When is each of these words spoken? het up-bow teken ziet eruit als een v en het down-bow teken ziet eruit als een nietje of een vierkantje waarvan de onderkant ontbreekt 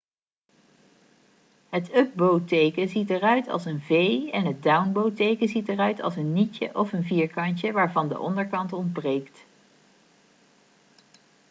het 1.69 1.95
up-bow 1.95 2.47
teken 2.47 2.89
ziet 2.89 3.09
eruit 3.09 3.47
als 3.47 3.65
een 3.65 3.81
v 3.81 3.89
en 4.31 4.45
het 4.45 4.63
down-bow 4.63 5.15
teken 5.15 5.47
ziet 5.49 5.67
eruit 5.69 6.01
als 6.01 6.15
een 6.15 6.33
nietje 6.33 6.75
of 6.75 6.93
een 6.93 7.03
vierkantje 7.03 7.71
waarvan 7.71 8.07
de 8.07 8.19
onderkant 8.19 8.73
ontbreekt 8.73 9.43